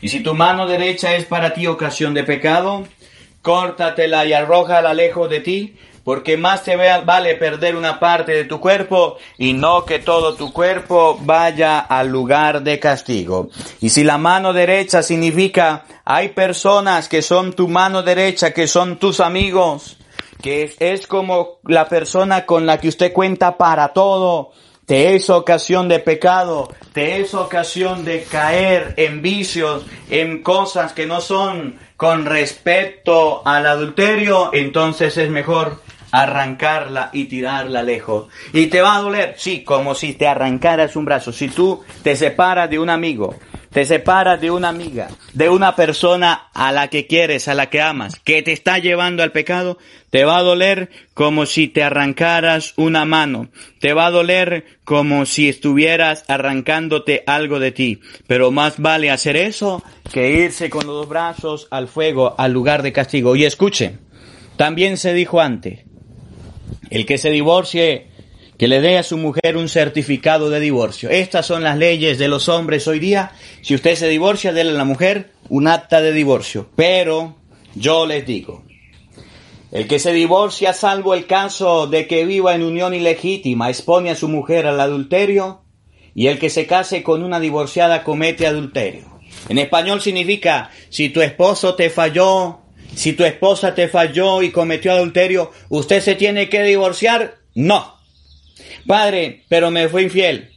Y 0.00 0.08
si 0.08 0.20
tu 0.20 0.32
mano 0.32 0.66
derecha 0.66 1.16
es 1.16 1.26
para 1.26 1.52
ti 1.52 1.66
ocasión 1.66 2.14
de 2.14 2.24
pecado, 2.24 2.86
córtatela 3.42 4.24
y 4.24 4.32
arrójala 4.32 4.94
lejos 4.94 5.28
de 5.28 5.40
ti, 5.40 5.76
porque 6.04 6.36
más 6.36 6.62
te 6.62 6.76
vale 6.76 7.34
perder 7.36 7.74
una 7.74 7.98
parte 7.98 8.32
de 8.32 8.44
tu 8.44 8.60
cuerpo 8.60 9.16
y 9.38 9.54
no 9.54 9.84
que 9.84 9.98
todo 9.98 10.34
tu 10.34 10.52
cuerpo 10.52 11.18
vaya 11.20 11.80
al 11.80 12.08
lugar 12.08 12.62
de 12.62 12.78
castigo. 12.78 13.48
Y 13.80 13.88
si 13.88 14.04
la 14.04 14.18
mano 14.18 14.52
derecha 14.52 15.02
significa, 15.02 15.84
hay 16.04 16.28
personas 16.28 17.08
que 17.08 17.22
son 17.22 17.54
tu 17.54 17.68
mano 17.68 18.02
derecha, 18.02 18.52
que 18.52 18.68
son 18.68 18.98
tus 18.98 19.20
amigos, 19.20 19.96
que 20.42 20.74
es 20.78 21.06
como 21.06 21.58
la 21.64 21.88
persona 21.88 22.44
con 22.44 22.66
la 22.66 22.78
que 22.78 22.88
usted 22.88 23.12
cuenta 23.12 23.56
para 23.56 23.94
todo, 23.94 24.52
te 24.84 25.14
es 25.14 25.30
ocasión 25.30 25.88
de 25.88 25.98
pecado, 25.98 26.68
te 26.92 27.22
es 27.22 27.32
ocasión 27.32 28.04
de 28.04 28.24
caer 28.24 28.92
en 28.98 29.22
vicios, 29.22 29.86
en 30.10 30.42
cosas 30.42 30.92
que 30.92 31.06
no 31.06 31.22
son 31.22 31.78
con 31.96 32.26
respecto 32.26 33.40
al 33.46 33.66
adulterio, 33.66 34.50
entonces 34.52 35.16
es 35.16 35.30
mejor 35.30 35.80
arrancarla 36.14 37.10
y 37.12 37.24
tirarla 37.24 37.82
lejos. 37.82 38.28
¿Y 38.52 38.66
te 38.68 38.80
va 38.80 38.96
a 38.96 39.00
doler? 39.00 39.34
Sí, 39.36 39.64
como 39.64 39.96
si 39.96 40.14
te 40.14 40.28
arrancaras 40.28 40.94
un 40.94 41.04
brazo. 41.04 41.32
Si 41.32 41.48
tú 41.48 41.82
te 42.04 42.14
separas 42.14 42.70
de 42.70 42.78
un 42.78 42.88
amigo, 42.88 43.34
te 43.70 43.84
separas 43.84 44.40
de 44.40 44.52
una 44.52 44.68
amiga, 44.68 45.08
de 45.32 45.48
una 45.48 45.74
persona 45.74 46.50
a 46.54 46.70
la 46.70 46.86
que 46.86 47.08
quieres, 47.08 47.48
a 47.48 47.54
la 47.54 47.68
que 47.68 47.82
amas, 47.82 48.20
que 48.20 48.42
te 48.42 48.52
está 48.52 48.78
llevando 48.78 49.24
al 49.24 49.32
pecado, 49.32 49.76
te 50.10 50.24
va 50.24 50.36
a 50.36 50.42
doler 50.42 50.88
como 51.14 51.46
si 51.46 51.66
te 51.66 51.82
arrancaras 51.82 52.74
una 52.76 53.04
mano, 53.04 53.48
te 53.80 53.92
va 53.92 54.06
a 54.06 54.12
doler 54.12 54.64
como 54.84 55.26
si 55.26 55.48
estuvieras 55.48 56.24
arrancándote 56.28 57.24
algo 57.26 57.58
de 57.58 57.72
ti, 57.72 58.00
pero 58.28 58.52
más 58.52 58.78
vale 58.78 59.10
hacer 59.10 59.34
eso 59.34 59.82
que 60.12 60.30
irse 60.30 60.70
con 60.70 60.86
los 60.86 61.08
brazos 61.08 61.66
al 61.72 61.88
fuego, 61.88 62.36
al 62.38 62.52
lugar 62.52 62.82
de 62.82 62.92
castigo. 62.92 63.34
Y 63.34 63.44
escuche, 63.44 63.98
también 64.56 64.96
se 64.96 65.12
dijo 65.12 65.40
antes, 65.40 65.80
el 66.90 67.06
que 67.06 67.18
se 67.18 67.30
divorcie, 67.30 68.08
que 68.58 68.68
le 68.68 68.80
dé 68.80 68.98
a 68.98 69.02
su 69.02 69.16
mujer 69.16 69.56
un 69.56 69.68
certificado 69.68 70.50
de 70.50 70.60
divorcio. 70.60 71.10
Estas 71.10 71.46
son 71.46 71.62
las 71.62 71.76
leyes 71.76 72.18
de 72.18 72.28
los 72.28 72.48
hombres 72.48 72.86
hoy 72.86 72.98
día. 72.98 73.32
Si 73.62 73.74
usted 73.74 73.96
se 73.96 74.08
divorcia, 74.08 74.52
déle 74.52 74.70
a 74.70 74.74
la 74.74 74.84
mujer 74.84 75.32
un 75.48 75.66
acta 75.68 76.00
de 76.00 76.12
divorcio. 76.12 76.68
Pero 76.76 77.36
yo 77.74 78.06
les 78.06 78.24
digo, 78.26 78.64
el 79.72 79.88
que 79.88 79.98
se 79.98 80.12
divorcia, 80.12 80.72
salvo 80.72 81.14
el 81.14 81.26
caso 81.26 81.88
de 81.88 82.06
que 82.06 82.24
viva 82.24 82.54
en 82.54 82.62
unión 82.62 82.94
ilegítima, 82.94 83.70
expone 83.70 84.10
a 84.10 84.14
su 84.14 84.28
mujer 84.28 84.68
al 84.68 84.78
adulterio, 84.78 85.62
y 86.14 86.28
el 86.28 86.38
que 86.38 86.48
se 86.48 86.66
case 86.66 87.02
con 87.02 87.24
una 87.24 87.40
divorciada 87.40 88.04
comete 88.04 88.46
adulterio. 88.46 89.18
En 89.48 89.58
español 89.58 90.00
significa, 90.00 90.70
si 90.90 91.08
tu 91.08 91.22
esposo 91.22 91.74
te 91.74 91.90
falló, 91.90 92.60
si 92.96 93.12
tu 93.12 93.24
esposa 93.24 93.74
te 93.74 93.88
falló 93.88 94.42
y 94.42 94.50
cometió 94.50 94.92
adulterio, 94.92 95.50
¿usted 95.68 96.00
se 96.00 96.14
tiene 96.14 96.48
que 96.48 96.62
divorciar? 96.62 97.36
No. 97.54 97.98
Padre, 98.86 99.44
pero 99.48 99.70
me 99.70 99.88
fue 99.88 100.02
infiel. 100.02 100.50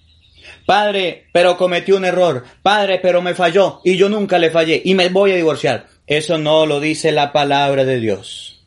Padre, 0.65 1.27
pero 1.31 1.57
cometí 1.57 1.93
un 1.93 2.05
error. 2.05 2.43
Padre, 2.61 2.99
pero 3.01 3.21
me 3.21 3.33
falló 3.33 3.79
y 3.85 3.95
yo 3.95 4.09
nunca 4.09 4.37
le 4.37 4.51
fallé 4.51 4.81
y 4.83 4.95
me 4.95 5.09
voy 5.09 5.31
a 5.31 5.35
divorciar. 5.35 5.87
Eso 6.05 6.37
no 6.37 6.65
lo 6.65 6.79
dice 6.79 7.11
la 7.11 7.31
palabra 7.31 7.85
de 7.85 7.99
Dios. 7.99 8.61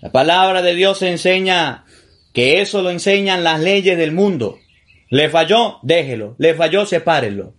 La 0.00 0.12
palabra 0.12 0.62
de 0.62 0.74
Dios 0.74 1.02
enseña 1.02 1.84
que 2.32 2.60
eso 2.60 2.82
lo 2.82 2.90
enseñan 2.90 3.42
las 3.42 3.60
leyes 3.60 3.96
del 3.96 4.12
mundo. 4.12 4.58
Le 5.10 5.28
falló, 5.30 5.78
déjelo. 5.82 6.36
Le 6.38 6.54
falló, 6.54 6.84
sepárelo. 6.84 7.54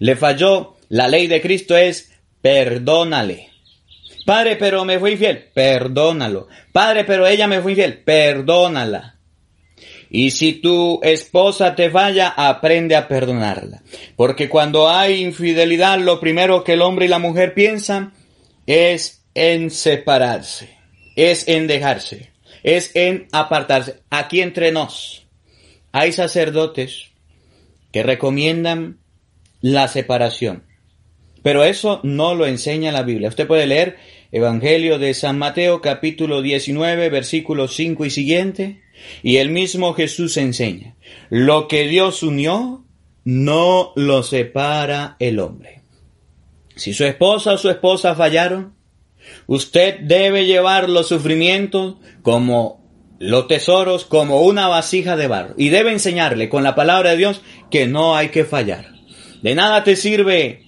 Le 0.00 0.16
falló, 0.16 0.76
la 0.88 1.08
ley 1.08 1.28
de 1.28 1.40
Cristo 1.40 1.76
es 1.76 2.12
perdónale. 2.42 3.50
Padre, 4.28 4.56
pero 4.56 4.84
me 4.84 4.98
fue 4.98 5.12
infiel, 5.12 5.48
perdónalo. 5.54 6.48
Padre, 6.70 7.04
pero 7.04 7.26
ella 7.26 7.46
me 7.46 7.62
fue 7.62 7.72
infiel, 7.72 8.02
perdónala. 8.04 9.16
Y 10.10 10.32
si 10.32 10.52
tu 10.60 11.00
esposa 11.02 11.74
te 11.74 11.88
falla, 11.88 12.34
aprende 12.36 12.94
a 12.94 13.08
perdonarla. 13.08 13.82
Porque 14.16 14.50
cuando 14.50 14.90
hay 14.90 15.22
infidelidad, 15.22 15.98
lo 16.00 16.20
primero 16.20 16.62
que 16.62 16.74
el 16.74 16.82
hombre 16.82 17.06
y 17.06 17.08
la 17.08 17.18
mujer 17.18 17.54
piensan 17.54 18.12
es 18.66 19.24
en 19.32 19.70
separarse, 19.70 20.76
es 21.16 21.48
en 21.48 21.66
dejarse, 21.66 22.30
es 22.62 22.94
en 22.94 23.28
apartarse. 23.32 24.02
Aquí 24.10 24.42
entre 24.42 24.72
nos 24.72 25.26
hay 25.90 26.12
sacerdotes 26.12 27.12
que 27.92 28.02
recomiendan 28.02 28.98
la 29.62 29.88
separación. 29.88 30.64
Pero 31.42 31.64
eso 31.64 32.00
no 32.02 32.34
lo 32.34 32.44
enseña 32.44 32.92
la 32.92 33.04
Biblia. 33.04 33.30
Usted 33.30 33.46
puede 33.46 33.66
leer 33.66 33.96
Evangelio 34.30 34.98
de 34.98 35.14
San 35.14 35.38
Mateo 35.38 35.80
capítulo 35.80 36.42
19 36.42 37.08
versículos 37.08 37.74
5 37.74 38.04
y 38.04 38.10
siguiente. 38.10 38.82
Y 39.22 39.36
el 39.36 39.48
mismo 39.48 39.94
Jesús 39.94 40.36
enseña, 40.36 40.96
lo 41.30 41.66
que 41.66 41.86
Dios 41.86 42.22
unió, 42.22 42.84
no 43.24 43.92
lo 43.96 44.22
separa 44.22 45.16
el 45.18 45.38
hombre. 45.38 45.82
Si 46.76 46.92
su 46.92 47.04
esposa 47.04 47.54
o 47.54 47.58
su 47.58 47.70
esposa 47.70 48.14
fallaron, 48.14 48.74
usted 49.46 50.00
debe 50.00 50.44
llevar 50.44 50.90
los 50.90 51.08
sufrimientos 51.08 51.96
como 52.22 52.86
los 53.18 53.48
tesoros, 53.48 54.04
como 54.04 54.42
una 54.42 54.68
vasija 54.68 55.16
de 55.16 55.26
barro. 55.26 55.54
Y 55.56 55.70
debe 55.70 55.92
enseñarle 55.92 56.50
con 56.50 56.62
la 56.62 56.74
palabra 56.74 57.10
de 57.10 57.16
Dios 57.16 57.40
que 57.70 57.86
no 57.86 58.14
hay 58.14 58.28
que 58.28 58.44
fallar. 58.44 58.92
De 59.42 59.54
nada 59.54 59.84
te 59.84 59.96
sirve 59.96 60.67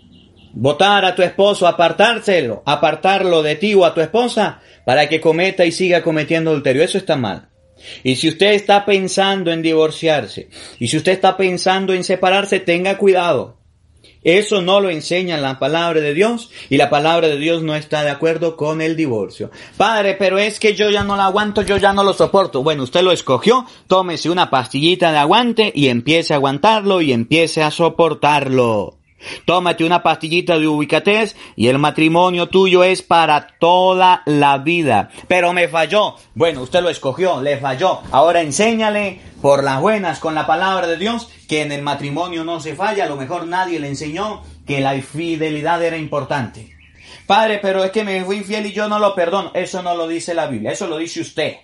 votar 0.52 1.04
a 1.04 1.14
tu 1.14 1.22
esposo, 1.22 1.66
apartárselo, 1.66 2.62
apartarlo 2.66 3.42
de 3.42 3.56
ti 3.56 3.74
o 3.74 3.84
a 3.84 3.94
tu 3.94 4.00
esposa 4.00 4.60
para 4.84 5.08
que 5.08 5.20
cometa 5.20 5.64
y 5.64 5.72
siga 5.72 6.02
cometiendo 6.02 6.50
adulterio. 6.50 6.82
Eso 6.82 6.98
está 6.98 7.16
mal. 7.16 7.48
Y 8.02 8.16
si 8.16 8.28
usted 8.28 8.52
está 8.52 8.84
pensando 8.84 9.52
en 9.52 9.62
divorciarse, 9.62 10.48
y 10.78 10.88
si 10.88 10.96
usted 10.96 11.12
está 11.12 11.36
pensando 11.36 11.94
en 11.94 12.04
separarse, 12.04 12.60
tenga 12.60 12.98
cuidado. 12.98 13.60
Eso 14.22 14.60
no 14.60 14.80
lo 14.80 14.90
enseña 14.90 15.38
la 15.38 15.58
palabra 15.58 16.00
de 16.00 16.12
Dios 16.12 16.50
y 16.68 16.76
la 16.76 16.90
palabra 16.90 17.28
de 17.28 17.38
Dios 17.38 17.62
no 17.62 17.74
está 17.74 18.02
de 18.02 18.10
acuerdo 18.10 18.54
con 18.54 18.82
el 18.82 18.94
divorcio. 18.94 19.50
Padre, 19.78 20.14
pero 20.18 20.38
es 20.38 20.60
que 20.60 20.74
yo 20.74 20.90
ya 20.90 21.04
no 21.04 21.16
lo 21.16 21.22
aguanto, 21.22 21.62
yo 21.62 21.78
ya 21.78 21.94
no 21.94 22.04
lo 22.04 22.12
soporto. 22.12 22.62
Bueno, 22.62 22.82
usted 22.82 23.00
lo 23.00 23.12
escogió, 23.12 23.64
tómese 23.86 24.28
una 24.28 24.50
pastillita 24.50 25.10
de 25.10 25.18
aguante 25.18 25.72
y 25.74 25.88
empiece 25.88 26.34
a 26.34 26.36
aguantarlo 26.36 27.00
y 27.00 27.12
empiece 27.12 27.62
a 27.62 27.70
soportarlo. 27.70 28.99
Tómate 29.44 29.84
una 29.84 30.02
pastillita 30.02 30.58
de 30.58 30.66
ubicatés 30.66 31.36
y 31.56 31.68
el 31.68 31.78
matrimonio 31.78 32.48
tuyo 32.48 32.84
es 32.84 33.02
para 33.02 33.48
toda 33.58 34.22
la 34.26 34.58
vida. 34.58 35.10
Pero 35.28 35.52
me 35.52 35.68
falló. 35.68 36.16
Bueno, 36.34 36.62
usted 36.62 36.82
lo 36.82 36.88
escogió, 36.88 37.42
le 37.42 37.58
falló. 37.58 38.00
Ahora 38.10 38.40
enséñale 38.40 39.20
por 39.42 39.64
las 39.64 39.80
buenas 39.80 40.18
con 40.18 40.34
la 40.34 40.46
palabra 40.46 40.86
de 40.86 40.96
Dios 40.96 41.28
que 41.48 41.62
en 41.62 41.72
el 41.72 41.82
matrimonio 41.82 42.44
no 42.44 42.60
se 42.60 42.74
falla. 42.74 43.04
A 43.04 43.08
lo 43.08 43.16
mejor 43.16 43.46
nadie 43.46 43.80
le 43.80 43.88
enseñó 43.88 44.42
que 44.66 44.80
la 44.80 45.00
fidelidad 45.00 45.82
era 45.82 45.96
importante. 45.96 46.76
Padre, 47.26 47.58
pero 47.62 47.84
es 47.84 47.90
que 47.90 48.04
me 48.04 48.24
fui 48.24 48.38
infiel 48.38 48.66
y 48.66 48.72
yo 48.72 48.88
no 48.88 48.98
lo 48.98 49.14
perdono. 49.14 49.52
Eso 49.54 49.82
no 49.82 49.94
lo 49.94 50.08
dice 50.08 50.34
la 50.34 50.46
Biblia, 50.46 50.72
eso 50.72 50.88
lo 50.88 50.98
dice 50.98 51.20
usted. 51.20 51.56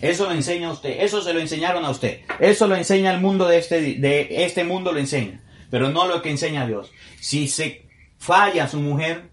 Eso 0.00 0.26
lo 0.26 0.32
enseña 0.32 0.72
usted, 0.72 0.96
eso 0.98 1.22
se 1.22 1.32
lo 1.32 1.38
enseñaron 1.38 1.84
a 1.84 1.90
usted. 1.90 2.22
Eso 2.40 2.66
lo 2.66 2.74
enseña 2.74 3.12
el 3.12 3.20
mundo 3.20 3.46
de 3.46 3.58
este, 3.58 3.80
de 3.80 4.44
este 4.44 4.64
mundo, 4.64 4.90
lo 4.90 4.98
enseña 4.98 5.40
pero 5.72 5.88
no 5.88 6.06
lo 6.06 6.20
que 6.20 6.28
enseña 6.28 6.66
Dios. 6.66 6.92
Si 7.18 7.48
se 7.48 7.88
falla 8.18 8.68
su 8.68 8.78
mujer, 8.78 9.30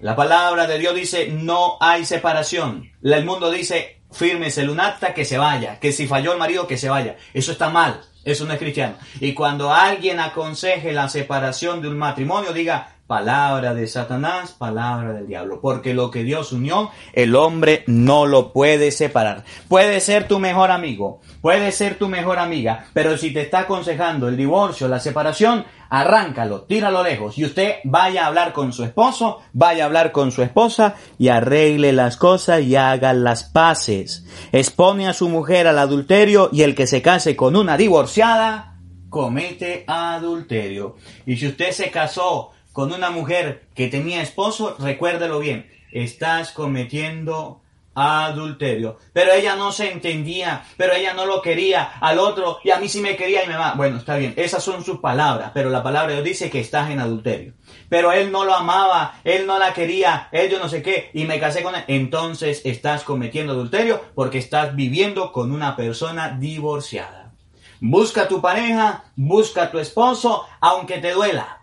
la 0.00 0.16
palabra 0.16 0.66
de 0.66 0.78
Dios 0.78 0.94
dice 0.94 1.28
no 1.28 1.76
hay 1.78 2.06
separación. 2.06 2.90
El 3.02 3.26
mundo 3.26 3.50
dice 3.50 4.00
fírmese 4.10 4.62
el 4.62 4.80
acta 4.80 5.12
que 5.12 5.26
se 5.26 5.36
vaya, 5.36 5.78
que 5.78 5.92
si 5.92 6.06
falló 6.06 6.32
el 6.32 6.38
marido 6.38 6.66
que 6.66 6.78
se 6.78 6.88
vaya. 6.88 7.18
Eso 7.34 7.52
está 7.52 7.68
mal, 7.68 8.00
eso 8.24 8.46
no 8.46 8.54
es 8.54 8.58
cristiano. 8.58 8.96
Y 9.20 9.34
cuando 9.34 9.70
alguien 9.70 10.20
aconseje 10.20 10.92
la 10.92 11.10
separación 11.10 11.82
de 11.82 11.88
un 11.88 11.98
matrimonio, 11.98 12.54
diga 12.54 12.96
palabra 13.08 13.72
de 13.72 13.86
Satanás, 13.86 14.52
palabra 14.52 15.14
del 15.14 15.26
diablo, 15.26 15.60
porque 15.62 15.94
lo 15.94 16.10
que 16.10 16.24
Dios 16.24 16.52
unió, 16.52 16.90
el 17.14 17.34
hombre 17.34 17.82
no 17.86 18.26
lo 18.26 18.52
puede 18.52 18.90
separar. 18.90 19.44
Puede 19.66 20.00
ser 20.00 20.28
tu 20.28 20.38
mejor 20.38 20.70
amigo, 20.70 21.20
puede 21.40 21.72
ser 21.72 21.96
tu 21.96 22.08
mejor 22.08 22.38
amiga, 22.38 22.84
pero 22.92 23.16
si 23.16 23.32
te 23.32 23.40
está 23.40 23.60
aconsejando 23.60 24.28
el 24.28 24.36
divorcio, 24.36 24.88
la 24.88 25.00
separación, 25.00 25.64
arráncalo, 25.88 26.64
tíralo 26.64 27.02
lejos 27.02 27.38
y 27.38 27.46
usted 27.46 27.76
vaya 27.82 28.24
a 28.24 28.26
hablar 28.26 28.52
con 28.52 28.74
su 28.74 28.84
esposo, 28.84 29.40
vaya 29.54 29.84
a 29.84 29.86
hablar 29.86 30.12
con 30.12 30.30
su 30.30 30.42
esposa 30.42 30.96
y 31.18 31.28
arregle 31.28 31.94
las 31.94 32.18
cosas 32.18 32.60
y 32.60 32.76
haga 32.76 33.14
las 33.14 33.42
paces. 33.42 34.26
Expone 34.52 35.08
a 35.08 35.14
su 35.14 35.30
mujer 35.30 35.66
al 35.66 35.78
adulterio 35.78 36.50
y 36.52 36.60
el 36.60 36.74
que 36.74 36.86
se 36.86 37.00
case 37.00 37.36
con 37.36 37.56
una 37.56 37.78
divorciada 37.78 38.74
comete 39.08 39.84
adulterio. 39.86 40.96
Y 41.24 41.36
si 41.36 41.46
usted 41.46 41.72
se 41.72 41.90
casó 41.90 42.50
con 42.78 42.92
una 42.92 43.10
mujer 43.10 43.66
que 43.74 43.88
tenía 43.88 44.22
esposo, 44.22 44.76
recuérdelo 44.78 45.40
bien, 45.40 45.68
estás 45.90 46.52
cometiendo 46.52 47.60
adulterio. 47.92 48.98
Pero 49.12 49.32
ella 49.32 49.56
no 49.56 49.72
se 49.72 49.90
entendía, 49.90 50.62
pero 50.76 50.92
ella 50.92 51.12
no 51.12 51.26
lo 51.26 51.42
quería 51.42 51.82
al 51.82 52.20
otro 52.20 52.60
y 52.62 52.70
a 52.70 52.78
mí 52.78 52.88
sí 52.88 53.00
me 53.00 53.16
quería 53.16 53.42
y 53.42 53.48
me 53.48 53.56
va. 53.56 53.74
Bueno, 53.74 53.96
está 53.96 54.16
bien, 54.16 54.32
esas 54.36 54.62
son 54.62 54.84
sus 54.84 55.00
palabras, 55.00 55.50
pero 55.52 55.70
la 55.70 55.82
palabra 55.82 56.10
de 56.10 56.22
Dios 56.22 56.24
dice 56.24 56.50
que 56.50 56.60
estás 56.60 56.88
en 56.90 57.00
adulterio. 57.00 57.54
Pero 57.88 58.12
él 58.12 58.30
no 58.30 58.44
lo 58.44 58.54
amaba, 58.54 59.18
él 59.24 59.44
no 59.44 59.58
la 59.58 59.72
quería, 59.72 60.28
él 60.30 60.48
yo 60.48 60.60
no 60.60 60.68
sé 60.68 60.80
qué 60.80 61.10
y 61.14 61.24
me 61.24 61.40
casé 61.40 61.64
con 61.64 61.74
él. 61.74 61.82
Entonces 61.88 62.62
estás 62.64 63.02
cometiendo 63.02 63.54
adulterio 63.54 64.00
porque 64.14 64.38
estás 64.38 64.76
viviendo 64.76 65.32
con 65.32 65.50
una 65.50 65.74
persona 65.74 66.36
divorciada. 66.38 67.32
Busca 67.80 68.28
tu 68.28 68.40
pareja, 68.40 69.02
busca 69.16 69.72
tu 69.72 69.80
esposo, 69.80 70.46
aunque 70.60 70.98
te 70.98 71.10
duela. 71.10 71.57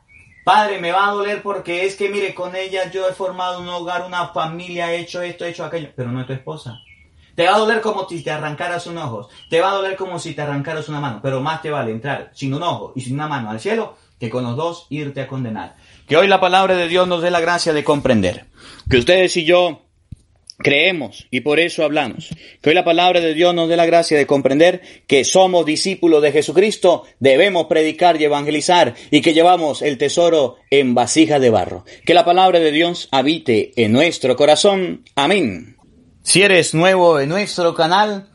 Padre, 0.45 0.79
me 0.79 0.91
va 0.91 1.07
a 1.07 1.11
doler 1.11 1.41
porque 1.41 1.87
es 1.87 1.95
que, 1.95 2.07
mire, 2.07 2.35
con 2.35 2.55
ella 2.55 2.91
yo 2.91 3.09
he 3.09 3.13
formado 3.13 3.59
un 3.61 3.67
hogar, 3.67 4.05
una 4.05 4.27
familia, 4.27 4.93
he 4.93 4.99
hecho 4.99 5.23
esto, 5.23 5.43
he 5.43 5.49
hecho 5.49 5.65
aquello, 5.65 5.89
pero 5.95 6.11
no 6.11 6.21
es 6.21 6.27
tu 6.27 6.33
esposa. 6.33 6.79
Te 7.33 7.47
va 7.47 7.55
a 7.55 7.57
doler 7.57 7.81
como 7.81 8.07
si 8.07 8.23
te 8.23 8.29
arrancaras 8.29 8.85
un 8.85 8.99
ojo, 8.99 9.27
te 9.49 9.59
va 9.59 9.71
a 9.71 9.73
doler 9.73 9.95
como 9.95 10.19
si 10.19 10.35
te 10.35 10.43
arrancaras 10.43 10.87
una 10.87 10.99
mano, 10.99 11.19
pero 11.23 11.41
más 11.41 11.63
te 11.63 11.71
vale 11.71 11.89
entrar 11.89 12.29
sin 12.35 12.53
un 12.53 12.61
ojo 12.61 12.93
y 12.95 13.01
sin 13.01 13.15
una 13.15 13.27
mano 13.27 13.49
al 13.49 13.59
cielo 13.59 13.97
que 14.19 14.29
con 14.29 14.43
los 14.43 14.55
dos 14.55 14.85
irte 14.91 15.21
a 15.21 15.27
condenar. 15.27 15.77
Que 16.07 16.15
hoy 16.15 16.27
la 16.27 16.39
palabra 16.39 16.75
de 16.75 16.87
Dios 16.89 17.07
nos 17.07 17.23
dé 17.23 17.31
la 17.31 17.39
gracia 17.39 17.73
de 17.73 17.83
comprender. 17.83 18.45
Que 18.87 18.97
ustedes 18.97 19.35
y 19.37 19.45
yo 19.45 19.81
Creemos 20.57 21.27
y 21.31 21.41
por 21.41 21.59
eso 21.59 21.83
hablamos. 21.83 22.29
Que 22.61 22.69
hoy 22.69 22.75
la 22.75 22.85
palabra 22.85 23.19
de 23.19 23.33
Dios 23.33 23.53
nos 23.53 23.67
dé 23.67 23.75
la 23.75 23.85
gracia 23.85 24.17
de 24.17 24.25
comprender 24.25 24.81
que 25.05 25.25
somos 25.25 25.65
discípulos 25.65 26.21
de 26.21 26.31
Jesucristo, 26.31 27.03
debemos 27.19 27.65
predicar 27.65 28.19
y 28.19 28.23
evangelizar 28.23 28.95
y 29.11 29.21
que 29.21 29.33
llevamos 29.33 29.81
el 29.81 29.97
tesoro 29.97 30.55
en 30.69 30.95
vasija 30.95 31.39
de 31.39 31.49
barro. 31.49 31.83
Que 32.05 32.13
la 32.13 32.23
palabra 32.23 32.59
de 32.59 32.71
Dios 32.71 33.09
habite 33.11 33.73
en 33.75 33.91
nuestro 33.91 34.35
corazón. 34.35 35.03
Amén. 35.15 35.75
Si 36.23 36.41
eres 36.41 36.73
nuevo 36.73 37.19
en 37.19 37.29
nuestro 37.29 37.75
canal, 37.75 38.29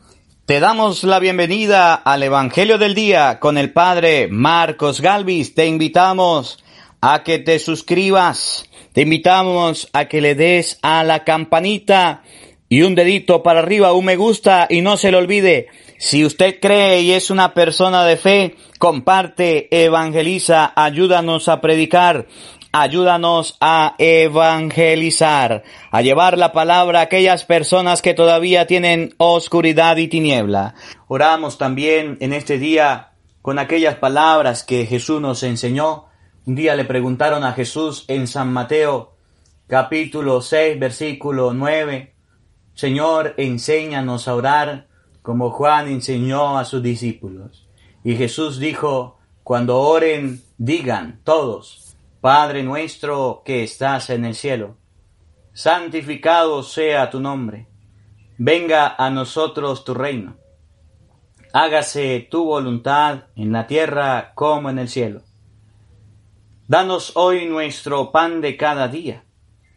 te 0.45 0.59
damos 0.59 1.03
la 1.03 1.19
bienvenida 1.19 1.93
al 1.93 2.23
Evangelio 2.23 2.77
del 2.77 2.93
Día 2.93 3.39
con 3.39 3.57
el 3.57 3.71
Padre 3.71 4.27
Marcos 4.27 4.99
Galvis. 4.99 5.55
Te 5.55 5.65
invitamos 5.65 6.60
a 7.01 7.23
que 7.23 7.39
te 7.39 7.59
suscribas 7.59 8.69
te 8.93 9.01
invitamos 9.01 9.89
a 9.93 10.05
que 10.05 10.19
le 10.19 10.35
des 10.35 10.77
a 10.81 11.05
la 11.05 11.23
campanita 11.23 12.23
y 12.67 12.81
un 12.81 12.93
dedito 12.93 13.41
para 13.41 13.59
arriba, 13.59 13.93
un 13.93 14.03
me 14.03 14.17
gusta 14.17 14.67
y 14.69 14.81
no 14.81 14.97
se 14.97 15.11
le 15.11 15.17
olvide. 15.17 15.67
Si 15.97 16.25
usted 16.25 16.59
cree 16.59 16.99
y 17.01 17.11
es 17.11 17.29
una 17.29 17.53
persona 17.53 18.03
de 18.03 18.17
fe, 18.17 18.55
comparte, 18.79 19.69
evangeliza, 19.71 20.73
ayúdanos 20.75 21.47
a 21.47 21.61
predicar, 21.61 22.27
ayúdanos 22.73 23.55
a 23.61 23.95
evangelizar, 23.97 25.63
a 25.89 26.01
llevar 26.01 26.37
la 26.37 26.51
palabra 26.51 26.99
a 26.99 27.03
aquellas 27.03 27.45
personas 27.45 28.01
que 28.01 28.13
todavía 28.13 28.67
tienen 28.67 29.15
oscuridad 29.17 29.95
y 29.95 30.09
tiniebla. 30.09 30.75
Oramos 31.07 31.57
también 31.57 32.17
en 32.19 32.33
este 32.33 32.57
día 32.57 33.11
con 33.41 33.57
aquellas 33.57 33.95
palabras 33.95 34.63
que 34.65 34.85
Jesús 34.85 35.21
nos 35.21 35.43
enseñó 35.43 36.10
un 36.45 36.55
día 36.55 36.75
le 36.75 36.85
preguntaron 36.85 37.43
a 37.43 37.53
Jesús 37.53 38.03
en 38.07 38.27
San 38.27 38.51
Mateo 38.51 39.13
capítulo 39.67 40.41
6 40.41 40.79
versículo 40.79 41.53
9, 41.53 42.15
Señor, 42.73 43.35
enséñanos 43.37 44.27
a 44.27 44.35
orar 44.35 44.87
como 45.21 45.51
Juan 45.51 45.87
enseñó 45.87 46.57
a 46.57 46.65
sus 46.65 46.81
discípulos. 46.81 47.67
Y 48.03 48.15
Jesús 48.15 48.57
dijo, 48.57 49.19
cuando 49.43 49.79
oren, 49.79 50.41
digan 50.57 51.21
todos, 51.23 51.95
Padre 52.21 52.63
nuestro 52.63 53.43
que 53.45 53.63
estás 53.63 54.09
en 54.09 54.25
el 54.25 54.33
cielo, 54.33 54.77
santificado 55.53 56.63
sea 56.63 57.11
tu 57.11 57.19
nombre, 57.19 57.67
venga 58.39 58.95
a 58.97 59.11
nosotros 59.11 59.85
tu 59.85 59.93
reino, 59.93 60.37
hágase 61.53 62.27
tu 62.31 62.45
voluntad 62.45 63.25
en 63.35 63.51
la 63.51 63.67
tierra 63.67 64.31
como 64.33 64.71
en 64.71 64.79
el 64.79 64.89
cielo. 64.89 65.21
Danos 66.71 67.11
hoy 67.15 67.47
nuestro 67.47 68.13
pan 68.13 68.39
de 68.39 68.55
cada 68.55 68.87
día. 68.87 69.25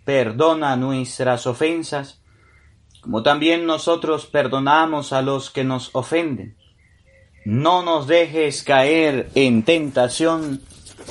Perdona 0.05 0.77
nuestras 0.77 1.45
ofensas, 1.45 2.23
como 3.01 3.25
también 3.25 3.67
nosotros 3.67 4.27
perdonamos 4.27 5.13
a 5.13 5.21
los 5.21 5.51
que 5.51 5.65
nos 5.65 5.91
ofenden. 5.93 6.57
no 7.45 7.83
nos 7.83 8.07
dejes 8.07 8.63
caer 8.63 9.29
en 9.35 9.65
tentación 9.65 10.63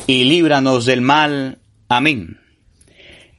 y 0.08 0.24
líbranos 0.24 0.86
del 0.86 1.02
mal. 1.02 1.60
Amén. 1.90 2.40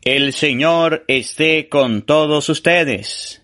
El 0.02 0.35
Señor 0.35 1.07
esté 1.09 1.70
con 1.70 2.02
todos 2.02 2.50
ustedes. 2.50 3.40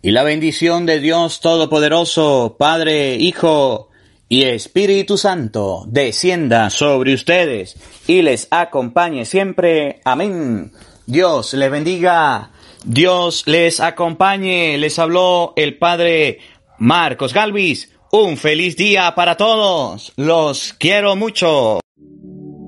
Y 0.00 0.12
la 0.12 0.22
bendición 0.22 0.86
de 0.86 1.00
Dios 1.00 1.40
Todopoderoso, 1.40 2.54
Padre, 2.56 3.16
Hijo 3.16 3.90
y 4.28 4.42
Espíritu 4.42 5.16
Santo, 5.16 5.84
descienda 5.86 6.70
sobre 6.70 7.14
ustedes 7.14 7.76
y 8.08 8.22
les 8.22 8.48
acompañe 8.50 9.24
siempre. 9.24 10.00
Amén. 10.04 10.72
Dios 11.06 11.54
les 11.54 11.70
bendiga. 11.70 12.50
Dios 12.84 13.44
les 13.46 13.80
acompañe. 13.80 14.78
Les 14.78 14.98
habló 14.98 15.52
el 15.56 15.78
Padre 15.78 16.40
Marcos 16.78 17.32
Galvis. 17.32 17.92
Un 18.10 18.36
feliz 18.36 18.76
día 18.76 19.14
para 19.14 19.36
todos. 19.36 20.12
Los 20.16 20.72
quiero 20.72 21.14
mucho. 21.14 21.80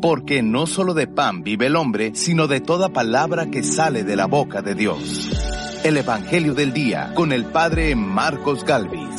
Porque 0.01 0.43
no 0.43 0.69
solo 0.69 0.95
de 0.95 1.09
pan 1.09 1.43
vive 1.43 1.67
el 1.67 1.75
hombre, 1.75 2.13
sino 2.15 2.47
de 2.47 2.61
toda 2.61 2.91
palabra 2.91 3.51
que 3.51 3.65
sale 3.65 4.05
de 4.05 4.15
la 4.15 4.27
boca 4.27 4.63
de 4.63 4.77
Dios. 4.77 5.29
El 5.83 5.97
Evangelio 5.97 6.55
del 6.55 6.73
Día 6.73 7.13
con 7.15 7.33
el 7.33 7.47
Padre 7.47 7.97
Marcos 7.97 8.65
Galvis. 8.65 9.19